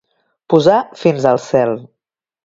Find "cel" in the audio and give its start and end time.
1.43-1.75